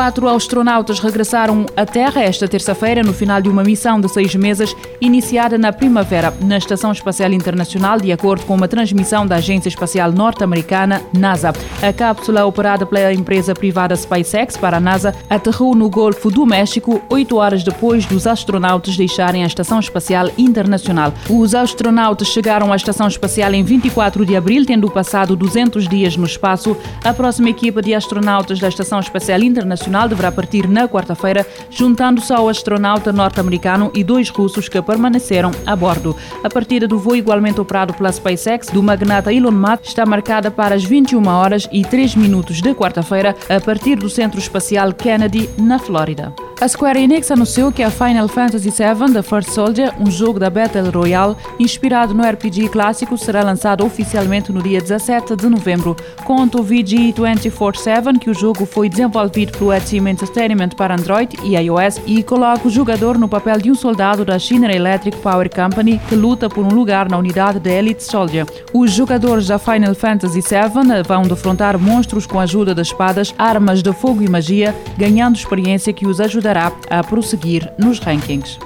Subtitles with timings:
[0.00, 4.74] Quatro astronautas regressaram à Terra esta terça-feira no final de uma missão de seis meses
[4.98, 10.10] iniciada na primavera na Estação Espacial Internacional, de acordo com uma transmissão da Agência Espacial
[10.10, 11.52] Norte-Americana, NASA.
[11.82, 17.02] A cápsula operada pela empresa privada SpaceX para a NASA aterrou no Golfo do México
[17.10, 21.12] oito horas depois dos astronautas deixarem a Estação Espacial Internacional.
[21.28, 26.24] Os astronautas chegaram à Estação Espacial em 24 de abril, tendo passado 200 dias no
[26.24, 26.74] espaço.
[27.04, 32.32] A próxima equipa de astronautas da Estação Espacial Internacional Nacional deverá partir na quarta-feira, juntando-se
[32.32, 36.16] ao astronauta norte-americano e dois russos que permaneceram a bordo.
[36.44, 40.76] A partida do voo igualmente operado pela SpaceX do magnata Elon Musk está marcada para
[40.76, 45.80] as 21 horas e 3 minutos de quarta-feira, a partir do Centro Espacial Kennedy, na
[45.80, 46.32] Flórida.
[46.60, 50.50] A Square Enix anunciou que a Final Fantasy VII The First Soldier, um jogo da
[50.50, 55.96] Battle Royale inspirado no RPG clássico, será lançado oficialmente no dia 17 de novembro.
[56.22, 61.56] Conta o VG 24-7 que o jogo foi desenvolvido pelo Team Entertainment para Android e
[61.56, 65.98] iOS e coloca o jogador no papel de um soldado da Schneider Electric Power Company
[66.10, 68.44] que luta por um lugar na unidade da Elite Soldier.
[68.74, 73.82] Os jogadores da Final Fantasy VII vão defrontar monstros com a ajuda de espadas, armas
[73.82, 78.58] de fogo e magia, ganhando experiência que os ajudará ajudará a prosseguir nos rankings.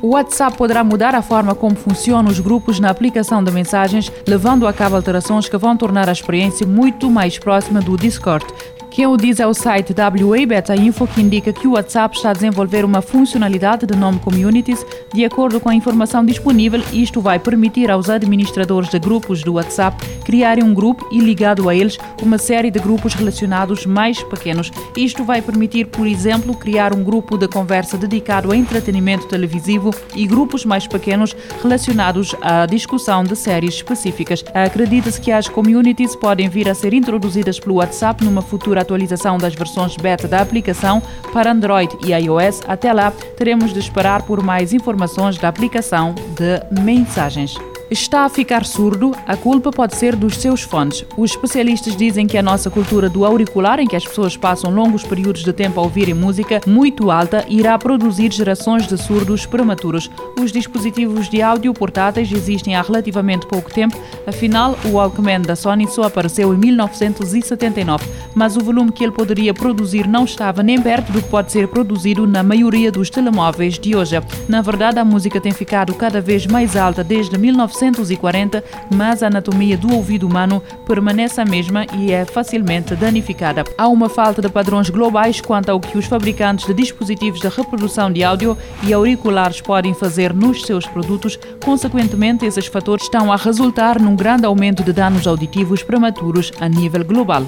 [0.00, 4.66] O WhatsApp poderá mudar a forma como funcionam os grupos na aplicação de mensagens, levando
[4.66, 8.44] a cabo alterações que vão tornar a experiência muito mais próxima do Discord.
[8.92, 12.28] Quem o diz é o site WA Beta Info, que indica que o WhatsApp está
[12.28, 14.84] a desenvolver uma funcionalidade de nome Communities.
[15.14, 19.96] De acordo com a informação disponível, isto vai permitir aos administradores de grupos do WhatsApp
[20.22, 24.70] criarem um grupo e, ligado a eles, uma série de grupos relacionados mais pequenos.
[24.94, 30.26] Isto vai permitir, por exemplo, criar um grupo de conversa dedicado a entretenimento televisivo e
[30.26, 34.44] grupos mais pequenos relacionados à discussão de séries específicas.
[34.52, 39.54] Acredita-se que as communities podem vir a ser introduzidas pelo WhatsApp numa futura atualização das
[39.54, 41.02] versões beta da aplicação
[41.32, 42.60] para Android e iOS.
[42.66, 47.56] Até lá, teremos de esperar por mais informações da aplicação de mensagens
[47.92, 51.04] está a ficar surdo, a culpa pode ser dos seus fones.
[51.16, 55.04] Os especialistas dizem que a nossa cultura do auricular, em que as pessoas passam longos
[55.04, 60.10] períodos de tempo a ouvirem música muito alta, irá produzir gerações de surdos prematuros.
[60.40, 65.86] Os dispositivos de áudio portáteis existem há relativamente pouco tempo, afinal, o Walkman da Sony
[65.86, 68.04] só apareceu em 1979,
[68.34, 71.68] mas o volume que ele poderia produzir não estava nem perto do que pode ser
[71.68, 74.18] produzido na maioria dos telemóveis de hoje.
[74.48, 78.62] Na verdade, a música tem ficado cada vez mais alta desde 19 1940,
[78.94, 83.64] mas a anatomia do ouvido humano permanece a mesma e é facilmente danificada.
[83.76, 88.12] Há uma falta de padrões globais quanto ao que os fabricantes de dispositivos de reprodução
[88.12, 91.38] de áudio e auriculares podem fazer nos seus produtos.
[91.64, 97.04] Consequentemente, esses fatores estão a resultar num grande aumento de danos auditivos prematuros a nível
[97.04, 97.46] global.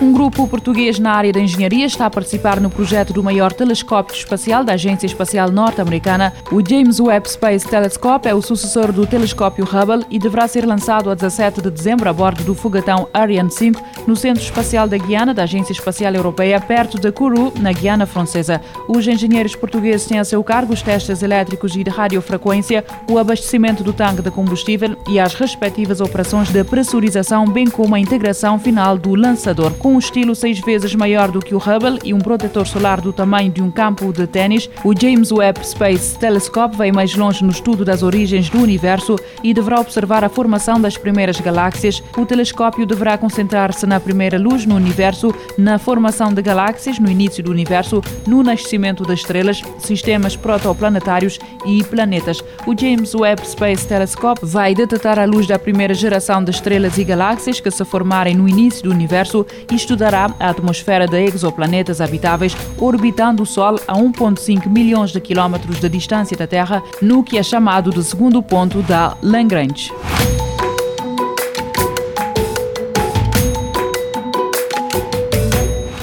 [0.00, 4.16] Um grupo português na área da engenharia está a participar no projeto do maior telescópio
[4.16, 6.32] espacial da Agência Espacial Norte-Americana.
[6.50, 11.10] O James Webb Space Telescope é o sucessor do telescópio Hubble e deverá ser lançado
[11.10, 15.32] a 17 de dezembro a bordo do foguetão Ariane 5 no Centro Espacial da Guiana
[15.32, 18.60] da Agência Espacial Europeia, perto de Kourou, na Guiana Francesa.
[18.88, 23.84] Os engenheiros portugueses têm a seu cargo os testes elétricos e de radiofrequência, o abastecimento
[23.84, 28.98] do tanque de combustível e as respectivas operações de pressurização, bem como a integração final
[28.98, 32.66] do lançador com um estilo seis vezes maior do que o Hubble e um protetor
[32.66, 37.14] solar do tamanho de um campo de ténis, o James Webb Space Telescope vai mais
[37.14, 42.02] longe no estudo das origens do universo e deverá observar a formação das primeiras galáxias.
[42.16, 47.44] O telescópio deverá concentrar-se na primeira luz no universo, na formação de galáxias no início
[47.44, 52.42] do universo, no nascimento das estrelas, sistemas protoplanetários e planetas.
[52.66, 57.04] O James Webb Space Telescope vai detectar a luz da primeira geração de estrelas e
[57.04, 62.56] galáxias que se formarem no início do universo e estudará a atmosfera de exoplanetas habitáveis
[62.78, 67.42] orbitando o Sol a 1,5 milhões de quilómetros de distância da Terra, no que é
[67.42, 69.92] chamado de segundo ponto da Lagrange.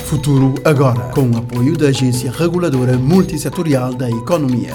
[0.04, 4.74] Futuro agora, com o apoio da Agência Reguladora Multissetorial da Economia.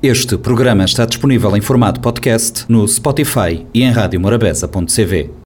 [0.00, 5.42] Este programa está disponível em formato podcast no Spotify e em radiomorabeza.cv.